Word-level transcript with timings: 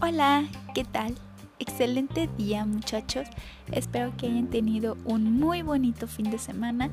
Hola, 0.00 0.44
¿qué 0.72 0.84
tal? 0.84 1.16
Excelente 1.58 2.28
día 2.38 2.64
muchachos. 2.64 3.26
Espero 3.72 4.16
que 4.16 4.26
hayan 4.26 4.46
tenido 4.46 4.96
un 5.04 5.38
muy 5.38 5.62
bonito 5.62 6.06
fin 6.06 6.30
de 6.30 6.38
semana 6.38 6.90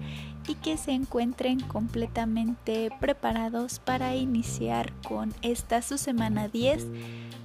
y 0.47 0.55
que 0.55 0.77
se 0.77 0.93
encuentren 0.93 1.59
completamente 1.59 2.89
preparados 2.99 3.77
para 3.77 4.15
iniciar 4.15 4.91
con 5.07 5.31
esta 5.43 5.83
su 5.83 5.99
semana 5.99 6.47
10 6.47 6.87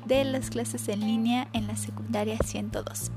de 0.07 0.25
las 0.25 0.48
clases 0.48 0.89
en 0.89 1.00
línea 1.00 1.48
en 1.52 1.66
la 1.66 1.77
secundaria 1.77 2.39
102. 2.43 3.11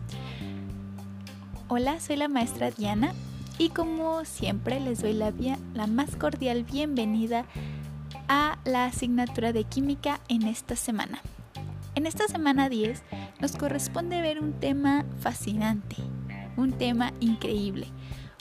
Hola, 1.70 2.02
soy 2.02 2.18
la 2.18 2.28
maestra 2.28 2.70
Diana 2.70 3.14
y 3.62 3.70
como 3.70 4.26
siempre 4.26 4.80
les 4.80 5.04
doy 5.04 5.14
la, 5.14 5.32
más 5.86 6.16
cordial 6.16 6.64
bienvenida 6.64 7.46
a 8.28 8.58
la 8.66 8.86
asignatura 8.86 9.54
de 9.54 9.66
química 9.66 10.20
en 10.30 10.48
esta 10.48 10.76
semana. 10.76 11.22
En 11.94 12.08
esta 12.08 12.28
semana 12.28 12.70
10 12.70 13.04
nos 13.40 13.52
corresponde 13.52 14.20
ver 14.20 14.42
un 14.42 14.54
tema 14.54 15.06
fascinante, 15.20 15.98
un 16.58 16.72
tema 16.72 17.14
increíble, 17.20 17.86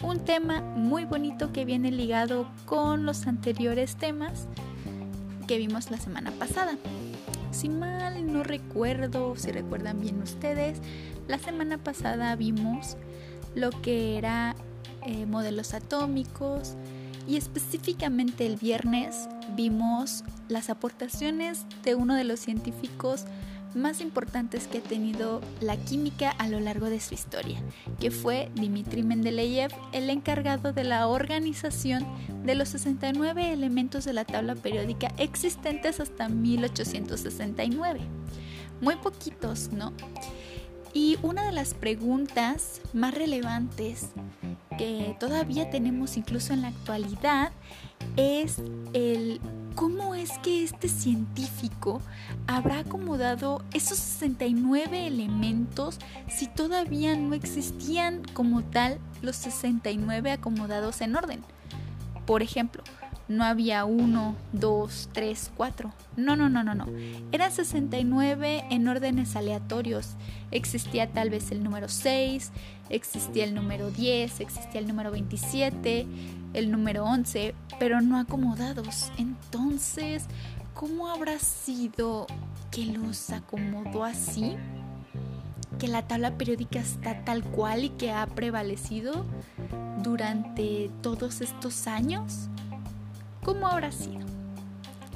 un 0.03 0.21
tema 0.21 0.63
muy 0.63 1.05
bonito 1.05 1.53
que 1.53 1.67
viene 1.67 1.91
ligado 1.91 2.51
con 2.65 3.05
los 3.05 3.27
anteriores 3.27 3.97
temas 3.97 4.49
que 5.47 5.59
vimos 5.59 5.91
la 5.91 5.99
semana 5.99 6.31
pasada. 6.31 6.79
Si 7.51 7.69
mal 7.69 8.33
no 8.33 8.43
recuerdo, 8.43 9.37
si 9.37 9.53
recuerdan 9.53 10.01
bien 10.01 10.23
ustedes, 10.23 10.81
la 11.29 11.39
semana 11.39 11.77
pasada 11.77 12.35
vimos 12.37 12.97
lo 13.55 13.69
que 13.83 14.17
era 14.17 14.57
eh, 15.07 15.27
modelos 15.27 15.75
atómicos 15.75 16.75
y 17.27 17.37
específicamente 17.37 18.47
el 18.47 18.57
viernes 18.57 19.29
vimos 19.55 20.25
las 20.49 20.71
aportaciones 20.71 21.65
de 21.85 21.95
uno 21.95 22.15
de 22.15 22.25
los 22.25 22.41
científicos 22.41 23.27
más 23.75 24.01
importantes 24.01 24.67
que 24.67 24.79
ha 24.79 24.83
tenido 24.83 25.41
la 25.61 25.77
química 25.77 26.31
a 26.31 26.49
lo 26.49 26.61
largo 26.61 26.91
de 26.91 27.01
su 27.01 27.15
historia, 27.15 27.63
que 28.01 28.11
fue 28.11 28.51
Dmitri 28.55 29.03
Mendeleev, 29.03 29.71
el 29.93 30.11
encargado 30.11 30.73
de 30.73 30.85
la 30.85 31.07
organización 31.07 32.05
de 32.45 32.55
los 32.55 32.71
69 32.71 33.53
elementos 33.53 34.05
de 34.05 34.13
la 34.13 34.25
tabla 34.25 34.55
periódica 34.55 35.13
existentes 35.19 36.01
hasta 36.01 36.29
1869. 36.29 38.01
Muy 38.81 38.97
poquitos, 38.97 39.71
¿no? 39.73 39.93
Y 40.93 41.19
una 41.23 41.45
de 41.45 41.53
las 41.53 41.75
preguntas 41.75 42.81
más 42.93 43.15
relevantes 43.15 44.09
que 44.77 45.17
todavía 45.21 45.71
tenemos 45.71 46.17
incluso 46.17 46.53
en 46.53 46.63
la 46.63 46.69
actualidad 46.69 47.53
es 48.17 48.63
el 48.93 49.41
cómo 49.75 50.15
es 50.15 50.31
que 50.39 50.65
este 50.65 50.89
científico 50.89 52.03
habrá 52.47 52.81
acomodado 52.81 53.65
esos 53.73 53.99
69 53.99 55.07
elementos 55.07 55.99
si 56.29 56.47
todavía 56.49 57.17
no 57.17 57.35
existían 57.35 58.23
como 58.35 58.63
tal 58.63 58.99
los 59.23 59.37
69 59.37 60.33
acomodados 60.33 61.01
en 61.01 61.15
orden. 61.15 61.45
Por 62.27 62.43
ejemplo, 62.43 62.83
no 63.31 63.45
había 63.45 63.85
uno, 63.85 64.35
dos, 64.53 65.09
tres, 65.13 65.53
cuatro. 65.57 65.93
No, 66.17 66.35
no, 66.35 66.49
no, 66.49 66.65
no, 66.65 66.75
no. 66.75 66.87
Eran 67.31 67.53
69 67.53 68.65
en 68.71 68.89
órdenes 68.89 69.37
aleatorios. 69.37 70.17
Existía 70.51 71.13
tal 71.13 71.31
vez 71.31 71.53
el 71.53 71.63
número 71.63 71.89
6, 71.89 72.51
existía 72.89 73.45
el 73.45 73.55
número 73.55 73.93
10, 73.93 74.41
existía 74.41 74.81
el 74.81 74.89
número 74.89 75.13
27, 75.13 76.07
el 76.55 76.73
número 76.73 77.05
11, 77.05 77.55
pero 77.79 78.01
no 78.01 78.19
acomodados. 78.19 79.13
Entonces, 79.17 80.25
¿cómo 80.75 81.09
habrá 81.09 81.39
sido 81.39 82.27
que 82.73 82.85
los 82.87 83.31
acomodó 83.31 84.03
así? 84.03 84.57
Que 85.79 85.87
la 85.87 86.03
tabla 86.03 86.37
periódica 86.37 86.81
está 86.81 87.25
tal 87.25 87.45
cual 87.45 87.85
y 87.85 87.91
que 87.91 88.11
ha 88.11 88.27
prevalecido 88.27 89.25
durante 90.03 90.91
todos 91.01 91.41
estos 91.43 91.87
años. 91.87 92.51
¿Cómo 93.51 93.67
habrá 93.67 93.91
sido? 93.91 94.21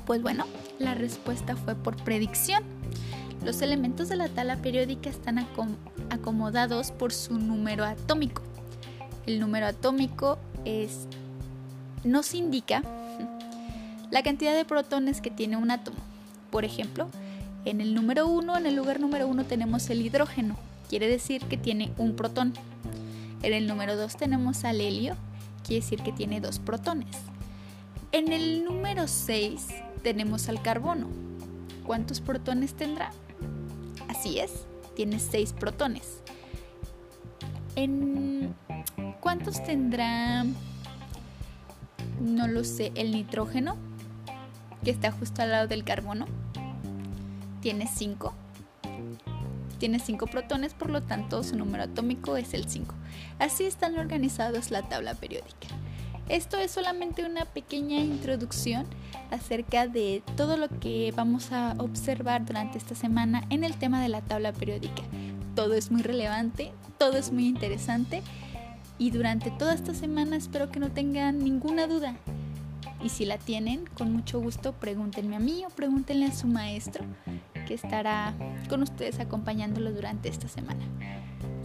Pues 0.06 0.20
bueno, 0.20 0.44
la 0.80 0.94
respuesta 0.94 1.54
fue 1.54 1.76
por 1.76 1.94
predicción. 1.94 2.64
Los 3.44 3.62
elementos 3.62 4.08
de 4.08 4.16
la 4.16 4.28
tabla 4.28 4.56
periódica 4.56 5.08
están 5.08 5.46
acomodados 6.10 6.90
por 6.90 7.12
su 7.12 7.38
número 7.38 7.84
atómico. 7.84 8.42
El 9.26 9.38
número 9.38 9.66
atómico 9.66 10.36
es 10.64 11.06
nos 12.02 12.34
indica 12.34 12.82
la 14.10 14.24
cantidad 14.24 14.52
de 14.52 14.64
protones 14.64 15.20
que 15.20 15.30
tiene 15.30 15.56
un 15.56 15.70
átomo. 15.70 15.98
Por 16.50 16.64
ejemplo, 16.64 17.06
en 17.64 17.80
el 17.80 17.94
número 17.94 18.26
1, 18.26 18.56
en 18.56 18.66
el 18.66 18.74
lugar 18.74 18.98
número 18.98 19.28
1 19.28 19.44
tenemos 19.44 19.88
el 19.90 20.02
hidrógeno, 20.02 20.56
quiere 20.88 21.06
decir 21.06 21.44
que 21.44 21.56
tiene 21.56 21.92
un 21.98 22.16
protón. 22.16 22.52
En 23.44 23.52
el 23.52 23.68
número 23.68 23.96
2 23.96 24.16
tenemos 24.16 24.64
al 24.64 24.80
helio, 24.80 25.14
quiere 25.64 25.84
decir 25.84 26.02
que 26.02 26.10
tiene 26.10 26.40
dos 26.40 26.58
protones. 26.58 27.16
En 28.14 28.32
el 28.32 28.62
número 28.62 29.08
6 29.08 29.66
tenemos 30.04 30.48
al 30.48 30.62
carbono. 30.62 31.08
¿Cuántos 31.84 32.20
protones 32.20 32.74
tendrá? 32.74 33.10
Así 34.06 34.38
es, 34.38 34.66
tiene 34.94 35.18
6 35.18 35.52
protones. 35.54 36.20
¿En 37.74 38.54
cuántos 39.18 39.60
tendrá 39.64 40.44
no 42.20 42.46
lo 42.46 42.62
sé, 42.62 42.92
el 42.94 43.10
nitrógeno, 43.10 43.76
que 44.84 44.92
está 44.92 45.10
justo 45.10 45.42
al 45.42 45.50
lado 45.50 45.66
del 45.66 45.82
carbono, 45.82 46.26
tiene 47.62 47.88
5. 47.92 48.32
Tiene 49.80 49.98
5 49.98 50.28
protones, 50.28 50.72
por 50.72 50.90
lo 50.90 51.02
tanto 51.02 51.42
su 51.42 51.56
número 51.56 51.82
atómico 51.82 52.36
es 52.36 52.54
el 52.54 52.70
5. 52.70 52.94
Así 53.40 53.64
están 53.64 53.98
organizados 53.98 54.70
la 54.70 54.82
tabla 54.82 55.14
periódica. 55.14 55.66
Esto 56.28 56.56
es 56.56 56.70
solamente 56.70 57.26
una 57.26 57.44
pequeña 57.44 58.00
introducción 58.00 58.86
acerca 59.30 59.86
de 59.86 60.22
todo 60.36 60.56
lo 60.56 60.68
que 60.68 61.12
vamos 61.14 61.52
a 61.52 61.74
observar 61.78 62.46
durante 62.46 62.78
esta 62.78 62.94
semana 62.94 63.44
en 63.50 63.62
el 63.62 63.76
tema 63.76 64.02
de 64.02 64.08
la 64.08 64.22
tabla 64.22 64.52
periódica. 64.52 65.02
Todo 65.54 65.74
es 65.74 65.90
muy 65.90 66.02
relevante, 66.02 66.72
todo 66.98 67.18
es 67.18 67.30
muy 67.30 67.46
interesante 67.46 68.22
y 68.98 69.10
durante 69.10 69.50
toda 69.50 69.74
esta 69.74 69.92
semana 69.92 70.36
espero 70.36 70.70
que 70.70 70.80
no 70.80 70.90
tengan 70.90 71.40
ninguna 71.40 71.86
duda. 71.86 72.16
Y 73.02 73.10
si 73.10 73.26
la 73.26 73.36
tienen, 73.36 73.84
con 73.86 74.10
mucho 74.10 74.40
gusto 74.40 74.72
pregúntenme 74.72 75.36
a 75.36 75.40
mí 75.40 75.62
o 75.66 75.70
pregúntenle 75.70 76.26
a 76.26 76.32
su 76.32 76.46
maestro 76.46 77.04
que 77.66 77.74
estará 77.74 78.32
con 78.70 78.82
ustedes 78.82 79.20
acompañándolo 79.20 79.92
durante 79.92 80.30
esta 80.30 80.48
semana. 80.48 80.84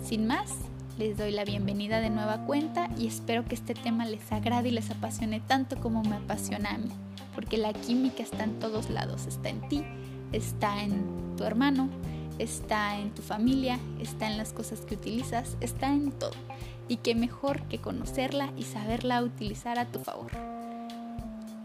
Sin 0.04 0.28
más, 0.28 0.54
les 1.00 1.16
doy 1.16 1.32
la 1.32 1.46
bienvenida 1.46 2.02
de 2.02 2.10
nueva 2.10 2.46
cuenta 2.46 2.90
y 2.98 3.08
espero 3.08 3.46
que 3.46 3.56
este 3.56 3.74
tema 3.74 4.06
les 4.06 4.30
agrade 4.34 4.68
y 4.68 4.74
les 4.74 4.92
apasione 4.92 5.40
tanto 5.40 5.80
como 5.80 6.04
me 6.04 6.18
apasiona 6.18 6.72
a 6.72 6.78
mí, 6.78 6.90
porque 7.34 7.58
la 7.58 7.72
química 7.72 8.22
está 8.22 8.44
en 8.44 8.60
todos 8.60 8.90
lados, 8.90 9.26
está 9.26 9.48
en 9.48 9.66
ti, 9.70 9.86
está 10.34 10.84
en 10.84 11.38
tu 11.38 11.46
hermano, 11.46 11.88
está 12.38 13.00
en 13.00 13.12
tu 13.12 13.22
familia, 13.22 13.80
está 14.02 14.30
en 14.30 14.38
las 14.38 14.52
cosas 14.52 14.82
que 14.82 14.96
utilizas, 14.96 15.56
está 15.62 15.88
en 15.88 16.12
todo 16.12 16.36
y 16.90 16.98
qué 16.98 17.16
mejor 17.16 17.62
que 17.70 17.78
conocerla 17.80 18.52
y 18.58 18.64
saberla 18.64 19.24
utilizar 19.24 19.80
a 19.80 19.86
tu 19.86 20.00
favor. 20.00 20.32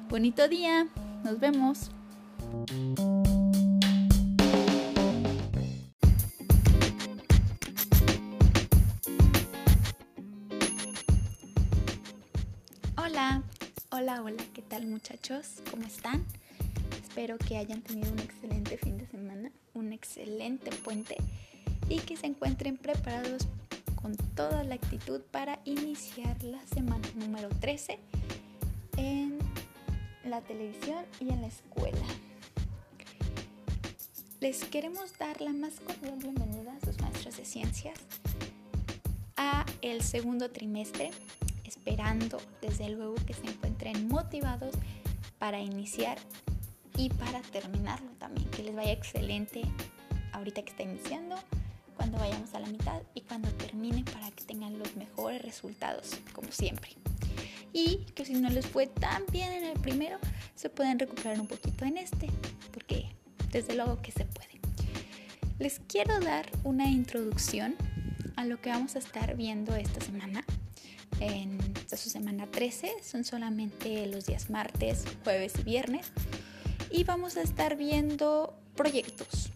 Bonito 0.08 0.46
día, 0.46 0.86
nos 1.24 1.40
vemos. 1.40 1.90
Hola, 13.06 13.42
hola, 13.90 14.22
hola, 14.22 14.42
¿qué 14.54 14.62
tal 14.62 14.86
muchachos? 14.86 15.60
¿Cómo 15.70 15.82
están? 15.86 16.24
Espero 17.02 17.36
que 17.36 17.58
hayan 17.58 17.82
tenido 17.82 18.10
un 18.10 18.18
excelente 18.18 18.78
fin 18.78 18.96
de 18.96 19.06
semana, 19.06 19.52
un 19.74 19.92
excelente 19.92 20.70
puente 20.70 21.18
y 21.90 21.98
que 21.98 22.16
se 22.16 22.24
encuentren 22.24 22.78
preparados 22.78 23.46
con 24.00 24.16
toda 24.34 24.64
la 24.64 24.76
actitud 24.76 25.20
para 25.20 25.60
iniciar 25.66 26.42
la 26.44 26.66
semana 26.66 27.06
número 27.16 27.50
13 27.50 27.98
en 28.96 29.38
la 30.24 30.40
televisión 30.40 31.04
y 31.20 31.28
en 31.28 31.42
la 31.42 31.48
escuela. 31.48 32.06
Les 34.40 34.64
queremos 34.64 35.18
dar 35.18 35.42
la 35.42 35.52
más 35.52 35.74
cordial 35.80 36.16
bienvenida 36.20 36.74
a 36.74 36.86
sus 36.86 36.98
maestros 37.02 37.36
de 37.36 37.44
ciencias 37.44 37.98
a 39.36 39.66
el 39.82 40.02
segundo 40.02 40.50
trimestre, 40.50 41.10
esperando 41.84 42.40
desde 42.62 42.88
luego 42.88 43.14
que 43.26 43.34
se 43.34 43.46
encuentren 43.46 44.08
motivados 44.08 44.74
para 45.38 45.60
iniciar 45.60 46.16
y 46.96 47.10
para 47.10 47.42
terminarlo 47.42 48.10
también, 48.18 48.48
que 48.50 48.62
les 48.62 48.74
vaya 48.74 48.92
excelente 48.92 49.62
ahorita 50.32 50.62
que 50.62 50.70
está 50.70 50.82
iniciando 50.82 51.36
cuando 51.94 52.16
vayamos 52.18 52.54
a 52.54 52.60
la 52.60 52.68
mitad 52.68 53.02
y 53.12 53.20
cuando 53.20 53.50
termine 53.50 54.02
para 54.04 54.30
que 54.30 54.44
tengan 54.44 54.78
los 54.78 54.96
mejores 54.96 55.42
resultados, 55.42 56.18
como 56.32 56.50
siempre. 56.50 56.90
y 57.74 57.96
que 58.14 58.24
si 58.24 58.34
no 58.34 58.48
les 58.48 58.66
fue 58.66 58.86
tan 58.86 59.24
bien 59.30 59.52
en 59.52 59.64
el 59.64 59.78
primero, 59.78 60.18
se 60.54 60.70
pueden 60.70 60.98
recuperar 60.98 61.38
un 61.40 61.48
poquito 61.48 61.84
en 61.84 61.98
este, 61.98 62.28
porque 62.72 63.08
desde 63.50 63.74
luego 63.74 64.00
que 64.00 64.12
se 64.12 64.24
puede. 64.24 64.60
Les 65.58 65.80
quiero 65.80 66.18
dar 66.20 66.46
una 66.62 66.86
introducción 66.86 67.74
a 68.36 68.44
lo 68.44 68.60
que 68.60 68.70
vamos 68.70 68.94
a 68.94 69.00
estar 69.00 69.36
viendo 69.36 69.74
esta 69.74 70.00
semana. 70.00 70.44
En 71.20 71.58
esta 71.76 71.96
su 71.96 72.10
semana 72.10 72.46
13 72.50 72.92
son 73.02 73.24
solamente 73.24 74.06
los 74.06 74.26
días 74.26 74.50
martes, 74.50 75.04
jueves 75.22 75.52
y 75.58 75.62
viernes. 75.62 76.12
Y 76.90 77.04
vamos 77.04 77.36
a 77.36 77.42
estar 77.42 77.76
viendo 77.76 78.54
proyectos. 78.76 79.50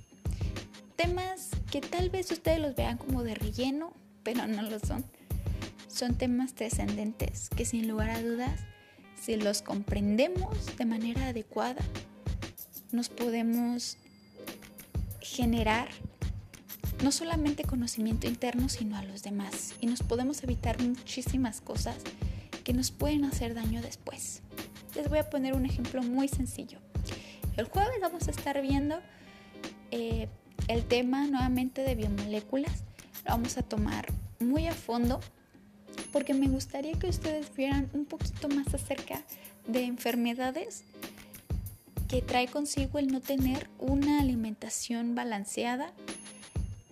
Temas 0.96 1.50
que 1.70 1.80
tal 1.80 2.10
vez 2.10 2.30
ustedes 2.32 2.58
los 2.60 2.74
vean 2.74 2.98
como 2.98 3.22
de 3.22 3.34
relleno, 3.34 3.92
pero 4.22 4.46
no 4.46 4.62
lo 4.62 4.78
son. 4.78 5.04
Son 5.88 6.16
temas 6.16 6.54
trascendentes 6.54 7.48
que 7.56 7.64
sin 7.64 7.88
lugar 7.88 8.10
a 8.10 8.22
dudas, 8.22 8.60
si 9.20 9.36
los 9.36 9.62
comprendemos 9.62 10.76
de 10.76 10.84
manera 10.84 11.28
adecuada, 11.28 11.82
nos 12.92 13.08
podemos 13.08 13.96
generar 15.20 15.88
no 17.02 17.12
solamente 17.12 17.64
conocimiento 17.64 18.26
interno, 18.26 18.68
sino 18.68 18.96
a 18.96 19.02
los 19.02 19.22
demás. 19.22 19.74
Y 19.80 19.86
nos 19.86 20.02
podemos 20.02 20.42
evitar 20.42 20.80
muchísimas 20.82 21.60
cosas 21.60 21.96
que 22.64 22.72
nos 22.72 22.90
pueden 22.90 23.24
hacer 23.24 23.54
daño 23.54 23.82
después. 23.82 24.42
Les 24.94 25.08
voy 25.08 25.18
a 25.18 25.30
poner 25.30 25.54
un 25.54 25.64
ejemplo 25.64 26.02
muy 26.02 26.28
sencillo. 26.28 26.78
El 27.56 27.66
jueves 27.66 28.00
vamos 28.00 28.28
a 28.28 28.30
estar 28.30 28.60
viendo 28.60 29.00
eh, 29.90 30.28
el 30.68 30.84
tema 30.84 31.26
nuevamente 31.26 31.82
de 31.82 31.94
biomoléculas. 31.94 32.84
Lo 33.24 33.32
vamos 33.32 33.56
a 33.58 33.62
tomar 33.62 34.06
muy 34.40 34.66
a 34.66 34.74
fondo 34.74 35.20
porque 36.12 36.34
me 36.34 36.48
gustaría 36.48 36.92
que 36.98 37.08
ustedes 37.08 37.54
vieran 37.54 37.88
un 37.92 38.04
poquito 38.04 38.48
más 38.48 38.72
acerca 38.74 39.22
de 39.66 39.84
enfermedades 39.84 40.84
que 42.08 42.22
trae 42.22 42.48
consigo 42.48 42.98
el 42.98 43.08
no 43.08 43.20
tener 43.20 43.68
una 43.78 44.20
alimentación 44.20 45.14
balanceada 45.14 45.92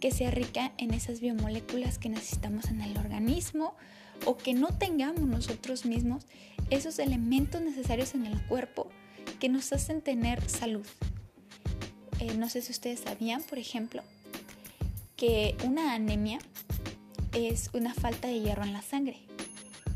que 0.01 0.11
sea 0.11 0.31
rica 0.31 0.73
en 0.79 0.93
esas 0.93 1.21
biomoléculas 1.21 1.99
que 1.99 2.09
necesitamos 2.09 2.67
en 2.67 2.83
el 2.83 2.97
organismo 2.99 3.75
o 4.25 4.37
que 4.37 4.55
no 4.55 4.69
tengamos 4.69 5.23
nosotros 5.23 5.85
mismos 5.85 6.25
esos 6.71 6.99
elementos 6.99 7.61
necesarios 7.61 8.15
en 8.15 8.27
el 8.27 8.41
cuerpo 8.47 8.89
que 9.41 9.49
nos 9.49 9.73
hacen 9.73 10.01
tener 10.01 10.49
salud. 10.49 10.87
Eh, 12.21 12.35
no 12.37 12.49
sé 12.49 12.63
si 12.63 12.73
ustedes 12.73 13.01
sabían, 13.01 13.43
por 13.43 13.59
ejemplo, 13.59 14.03
que 15.17 15.57
una 15.65 15.95
anemia 15.95 16.39
es 17.33 17.71
una 17.73 17.93
falta 17.95 18.29
de 18.29 18.41
hierro 18.41 18.65
en 18.65 18.73
la 18.73 18.83
sangre 18.83 19.19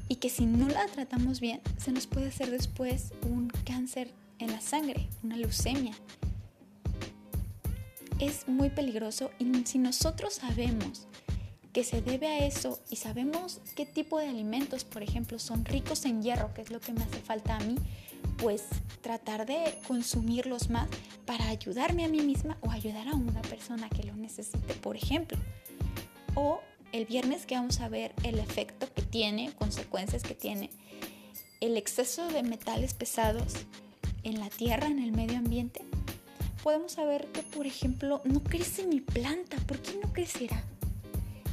y 0.08 0.16
que 0.16 0.28
si 0.28 0.44
no 0.44 0.68
la 0.68 0.86
tratamos 0.86 1.40
bien 1.40 1.60
se 1.78 1.92
nos 1.92 2.06
puede 2.06 2.28
hacer 2.28 2.50
después 2.50 3.12
un 3.22 3.48
cáncer 3.64 4.12
en 4.38 4.52
la 4.52 4.60
sangre, 4.60 5.08
una 5.22 5.36
leucemia. 5.36 5.94
Es 8.20 8.46
muy 8.46 8.68
peligroso 8.68 9.30
y 9.38 9.50
si 9.64 9.78
nosotros 9.78 10.34
sabemos 10.34 11.06
que 11.72 11.84
se 11.84 12.02
debe 12.02 12.26
a 12.26 12.46
eso 12.46 12.78
y 12.90 12.96
sabemos 12.96 13.60
qué 13.74 13.86
tipo 13.86 14.18
de 14.18 14.28
alimentos, 14.28 14.84
por 14.84 15.02
ejemplo, 15.02 15.38
son 15.38 15.64
ricos 15.64 16.04
en 16.04 16.22
hierro, 16.22 16.52
que 16.52 16.60
es 16.60 16.70
lo 16.70 16.80
que 16.80 16.92
me 16.92 17.02
hace 17.02 17.20
falta 17.20 17.56
a 17.56 17.60
mí, 17.60 17.76
pues 18.36 18.64
tratar 19.00 19.46
de 19.46 19.78
consumirlos 19.86 20.68
más 20.68 20.88
para 21.24 21.48
ayudarme 21.48 22.04
a 22.04 22.08
mí 22.08 22.20
misma 22.20 22.58
o 22.60 22.70
ayudar 22.70 23.08
a 23.08 23.14
una 23.14 23.40
persona 23.42 23.88
que 23.88 24.02
lo 24.02 24.14
necesite, 24.14 24.74
por 24.74 24.96
ejemplo. 24.96 25.38
O 26.34 26.60
el 26.92 27.06
viernes 27.06 27.46
que 27.46 27.54
vamos 27.54 27.80
a 27.80 27.88
ver 27.88 28.12
el 28.22 28.38
efecto 28.38 28.86
que 28.92 29.02
tiene, 29.02 29.52
consecuencias 29.54 30.22
que 30.22 30.34
tiene 30.34 30.70
el 31.60 31.76
exceso 31.76 32.28
de 32.28 32.42
metales 32.42 32.94
pesados 32.94 33.54
en 34.24 34.40
la 34.40 34.50
tierra, 34.50 34.88
en 34.88 34.98
el 34.98 35.12
medio 35.12 35.38
ambiente, 35.38 35.84
podemos 36.62 36.92
saber 36.92 37.26
que, 37.26 37.42
por 37.42 37.66
ejemplo, 37.66 38.20
no 38.24 38.42
crece 38.42 38.86
mi 38.86 39.00
planta. 39.00 39.56
¿Por 39.66 39.78
qué 39.80 39.98
no 40.02 40.12
crecerá? 40.12 40.62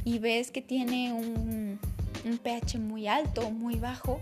Y 0.04 0.18
ves 0.18 0.50
que 0.50 0.62
tiene 0.62 1.12
un, 1.12 1.78
pH 2.42 2.78
muy 2.78 3.08
alto 3.08 3.42
o 3.42 3.50
muy 3.50 3.76
bajo. 3.76 4.20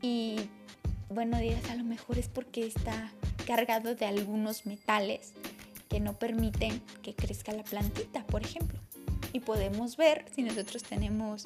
Y 0.00 0.36
bueno, 1.08 1.38
dirás, 1.38 1.70
a 1.70 1.76
lo 1.76 1.84
mejor 1.84 2.18
es 2.18 2.28
porque 2.28 2.66
está 2.66 3.12
cargado 3.46 3.94
de 3.94 4.06
algunos 4.06 4.66
metales 4.66 5.32
que 5.88 6.00
no 6.00 6.18
permiten 6.18 6.80
que 7.02 7.14
crezca 7.14 7.52
la 7.52 7.64
plantita, 7.64 8.24
por 8.26 8.42
ejemplo. 8.42 8.78
Y 9.32 9.40
podemos 9.40 9.96
ver, 9.96 10.24
si 10.34 10.42
nosotros 10.42 10.82
tenemos 10.82 11.44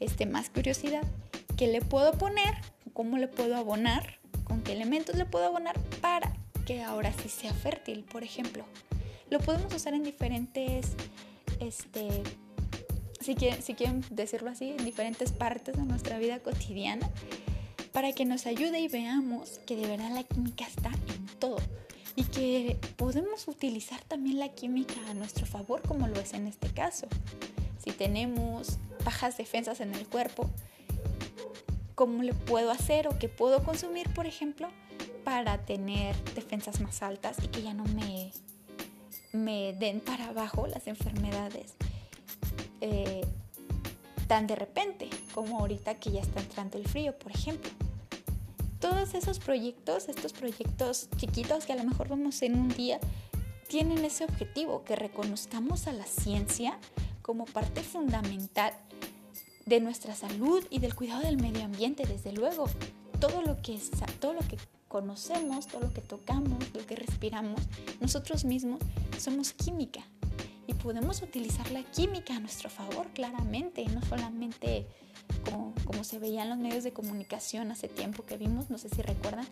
este, 0.00 0.26
más 0.26 0.50
curiosidad, 0.50 1.02
qué 1.56 1.66
le 1.66 1.80
puedo 1.80 2.12
poner, 2.12 2.54
cómo 2.92 3.18
le 3.18 3.28
puedo 3.28 3.56
abonar 3.56 4.18
con 4.44 4.62
qué 4.62 4.72
elementos 4.72 5.16
le 5.16 5.24
puedo 5.24 5.46
abonar 5.46 5.78
para 6.00 6.35
que 6.66 6.82
ahora 6.82 7.12
sí 7.12 7.28
sea 7.30 7.54
fértil, 7.54 8.04
por 8.04 8.24
ejemplo. 8.24 8.64
Lo 9.30 9.38
podemos 9.38 9.72
usar 9.72 9.94
en 9.94 10.02
diferentes, 10.02 10.94
este, 11.60 12.22
si 13.20 13.34
quieren, 13.34 13.62
si 13.62 13.74
quieren 13.74 14.04
decirlo 14.10 14.50
así, 14.50 14.70
en 14.70 14.84
diferentes 14.84 15.32
partes 15.32 15.76
de 15.76 15.82
nuestra 15.84 16.18
vida 16.18 16.40
cotidiana, 16.40 17.08
para 17.92 18.12
que 18.12 18.26
nos 18.26 18.46
ayude 18.46 18.80
y 18.80 18.88
veamos 18.88 19.60
que 19.66 19.76
de 19.76 19.86
verdad 19.86 20.10
la 20.12 20.24
química 20.24 20.66
está 20.66 20.90
en 20.90 21.26
todo 21.38 21.56
y 22.16 22.24
que 22.24 22.76
podemos 22.96 23.46
utilizar 23.46 24.02
también 24.02 24.38
la 24.38 24.48
química 24.50 24.94
a 25.08 25.14
nuestro 25.14 25.46
favor 25.46 25.82
como 25.82 26.08
lo 26.08 26.18
es 26.20 26.34
en 26.34 26.46
este 26.46 26.68
caso. 26.68 27.06
Si 27.78 27.92
tenemos 27.92 28.78
bajas 29.04 29.36
defensas 29.36 29.80
en 29.80 29.94
el 29.94 30.06
cuerpo, 30.06 30.50
cómo 31.94 32.22
le 32.22 32.34
puedo 32.34 32.70
hacer 32.70 33.06
o 33.08 33.18
qué 33.18 33.28
puedo 33.28 33.62
consumir, 33.62 34.12
por 34.12 34.26
ejemplo, 34.26 34.68
para 35.26 35.58
tener 35.58 36.14
defensas 36.36 36.80
más 36.80 37.02
altas 37.02 37.38
y 37.42 37.48
que 37.48 37.60
ya 37.60 37.74
no 37.74 37.82
me, 37.86 38.30
me 39.32 39.72
den 39.72 39.98
para 39.98 40.28
abajo 40.28 40.68
las 40.68 40.86
enfermedades 40.86 41.74
eh, 42.80 43.26
tan 44.28 44.46
de 44.46 44.54
repente 44.54 45.10
como 45.34 45.58
ahorita 45.58 45.96
que 45.96 46.12
ya 46.12 46.20
está 46.20 46.38
entrando 46.38 46.78
el 46.78 46.86
frío, 46.86 47.18
por 47.18 47.32
ejemplo. 47.32 47.72
Todos 48.78 49.14
esos 49.14 49.40
proyectos, 49.40 50.08
estos 50.08 50.32
proyectos 50.32 51.08
chiquitos 51.16 51.66
que 51.66 51.72
a 51.72 51.76
lo 51.76 51.82
mejor 51.82 52.08
vemos 52.08 52.40
en 52.42 52.56
un 52.56 52.68
día, 52.68 53.00
tienen 53.66 54.04
ese 54.04 54.22
objetivo, 54.22 54.84
que 54.84 54.94
reconozcamos 54.94 55.88
a 55.88 55.92
la 55.92 56.04
ciencia 56.04 56.78
como 57.22 57.46
parte 57.46 57.82
fundamental 57.82 58.74
de 59.64 59.80
nuestra 59.80 60.14
salud 60.14 60.64
y 60.70 60.78
del 60.78 60.94
cuidado 60.94 61.22
del 61.22 61.36
medio 61.36 61.64
ambiente, 61.64 62.06
desde 62.06 62.30
luego. 62.30 62.66
Todo 63.18 63.42
lo 63.42 63.60
que, 63.60 63.80
todo 64.20 64.34
lo 64.34 64.40
que 64.40 64.56
conocemos, 64.88 65.66
todo 65.66 65.82
lo 65.82 65.92
que 65.92 66.00
tocamos, 66.00 66.58
lo 66.74 66.86
que 66.86 66.96
respiramos, 66.96 67.60
nosotros 68.00 68.44
mismos 68.44 68.80
somos 69.18 69.52
química 69.52 70.00
y 70.66 70.74
podemos 70.74 71.22
utilizar 71.22 71.70
la 71.70 71.82
química 71.82 72.36
a 72.36 72.40
nuestro 72.40 72.70
favor 72.70 73.08
claramente, 73.08 73.84
no 73.86 74.02
solamente 74.02 74.86
como, 75.44 75.74
como 75.84 76.04
se 76.04 76.18
veía 76.18 76.42
en 76.42 76.50
los 76.50 76.58
medios 76.58 76.84
de 76.84 76.92
comunicación 76.92 77.70
hace 77.70 77.88
tiempo 77.88 78.24
que 78.24 78.36
vimos, 78.36 78.70
no 78.70 78.78
sé 78.78 78.88
si 78.88 79.02
recuerdan, 79.02 79.46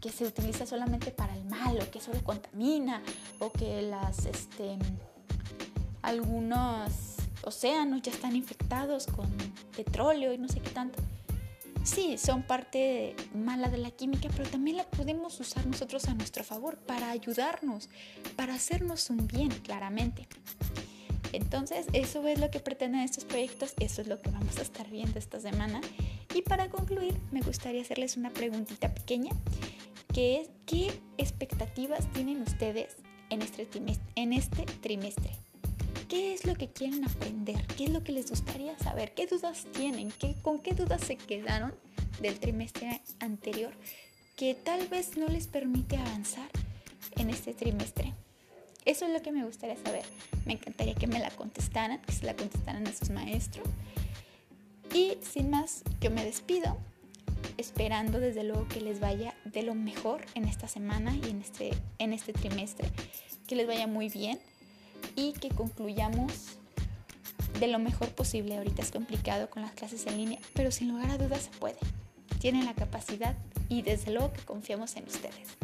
que 0.00 0.10
se 0.10 0.24
utiliza 0.24 0.66
solamente 0.66 1.10
para 1.10 1.34
el 1.36 1.44
mal 1.44 1.78
o 1.80 1.90
que 1.90 2.00
solo 2.00 2.22
contamina 2.22 3.02
o 3.38 3.50
que 3.52 3.82
las, 3.82 4.26
este, 4.26 4.78
algunos 6.02 7.16
océanos 7.42 8.02
ya 8.02 8.12
están 8.12 8.36
infectados 8.36 9.06
con 9.06 9.26
petróleo 9.76 10.32
y 10.32 10.38
no 10.38 10.48
sé 10.48 10.60
qué 10.60 10.70
tanto. 10.70 11.00
Sí, 11.92 12.18
son 12.18 12.44
parte 12.44 13.16
mala 13.34 13.68
de 13.68 13.76
la 13.76 13.90
química, 13.90 14.28
pero 14.36 14.48
también 14.48 14.76
la 14.76 14.84
podemos 14.84 15.40
usar 15.40 15.66
nosotros 15.66 16.04
a 16.06 16.14
nuestro 16.14 16.44
favor 16.44 16.76
para 16.78 17.10
ayudarnos, 17.10 17.88
para 18.36 18.54
hacernos 18.54 19.10
un 19.10 19.26
bien, 19.26 19.48
claramente. 19.48 20.28
Entonces, 21.32 21.86
eso 21.92 22.24
es 22.28 22.38
lo 22.38 22.48
que 22.48 22.60
pretenden 22.60 23.00
estos 23.00 23.24
proyectos, 23.24 23.74
eso 23.80 24.02
es 24.02 24.06
lo 24.06 24.20
que 24.22 24.30
vamos 24.30 24.58
a 24.58 24.62
estar 24.62 24.88
viendo 24.88 25.18
esta 25.18 25.40
semana. 25.40 25.80
Y 26.32 26.42
para 26.42 26.70
concluir, 26.70 27.16
me 27.32 27.40
gustaría 27.40 27.82
hacerles 27.82 28.16
una 28.16 28.30
preguntita 28.30 28.94
pequeña, 28.94 29.32
que 30.14 30.42
es, 30.42 30.50
¿qué 30.66 30.92
expectativas 31.18 32.06
tienen 32.12 32.40
ustedes 32.42 32.98
en 33.30 33.42
este 33.42 33.68
En 34.14 34.32
este 34.32 34.64
trimestre? 34.80 35.32
¿Qué 36.10 36.34
es 36.34 36.44
lo 36.44 36.56
que 36.56 36.66
quieren 36.66 37.04
aprender? 37.04 37.64
¿Qué 37.76 37.84
es 37.84 37.90
lo 37.90 38.02
que 38.02 38.10
les 38.10 38.28
gustaría 38.28 38.76
saber? 38.80 39.14
¿Qué 39.14 39.28
dudas 39.28 39.64
tienen? 39.72 40.10
¿Qué, 40.10 40.34
¿Con 40.42 40.58
qué 40.58 40.74
dudas 40.74 41.02
se 41.02 41.16
quedaron 41.16 41.72
del 42.20 42.40
trimestre 42.40 43.00
anterior 43.20 43.72
que 44.36 44.56
tal 44.56 44.88
vez 44.88 45.16
no 45.16 45.28
les 45.28 45.46
permite 45.46 45.96
avanzar 45.98 46.50
en 47.16 47.30
este 47.30 47.54
trimestre? 47.54 48.12
Eso 48.84 49.06
es 49.06 49.12
lo 49.12 49.22
que 49.22 49.30
me 49.30 49.44
gustaría 49.44 49.76
saber. 49.76 50.02
Me 50.46 50.54
encantaría 50.54 50.96
que 50.96 51.06
me 51.06 51.20
la 51.20 51.30
contestaran, 51.30 52.02
que 52.02 52.10
se 52.10 52.26
la 52.26 52.34
contestaran 52.34 52.88
a 52.88 52.92
sus 52.92 53.10
maestros. 53.10 53.68
Y 54.92 55.16
sin 55.22 55.48
más, 55.48 55.84
yo 56.00 56.10
me 56.10 56.24
despido, 56.24 56.76
esperando 57.56 58.18
desde 58.18 58.42
luego 58.42 58.66
que 58.66 58.80
les 58.80 58.98
vaya 58.98 59.36
de 59.44 59.62
lo 59.62 59.76
mejor 59.76 60.26
en 60.34 60.46
esta 60.46 60.66
semana 60.66 61.14
y 61.14 61.30
en 61.30 61.40
este, 61.40 61.70
en 62.00 62.12
este 62.12 62.32
trimestre, 62.32 62.88
que 63.46 63.54
les 63.54 63.68
vaya 63.68 63.86
muy 63.86 64.08
bien 64.08 64.40
y 65.20 65.32
que 65.32 65.50
concluyamos 65.50 66.56
de 67.58 67.68
lo 67.68 67.78
mejor 67.78 68.08
posible. 68.08 68.56
Ahorita 68.56 68.82
es 68.82 68.90
complicado 68.90 69.50
con 69.50 69.62
las 69.62 69.72
clases 69.72 70.06
en 70.06 70.16
línea, 70.16 70.38
pero 70.54 70.70
sin 70.70 70.88
lugar 70.88 71.10
a 71.10 71.18
dudas 71.18 71.42
se 71.42 71.50
puede. 71.58 71.78
tienen 72.40 72.64
la 72.64 72.74
capacidad 72.74 73.36
y 73.68 73.82
desde 73.82 74.12
luego 74.12 74.32
que 74.32 74.40
confiamos 74.40 74.96
en 74.96 75.04
ustedes. 75.04 75.58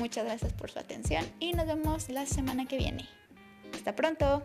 Muchas 0.00 0.24
gracias 0.24 0.52
por 0.52 0.72
su 0.72 0.80
atención 0.80 1.24
y 1.38 1.52
nos 1.52 1.66
vemos 1.66 2.08
la 2.08 2.26
semana 2.26 2.66
que 2.66 2.78
viene. 2.78 3.08
Hasta 3.72 3.94
pronto. 3.94 4.42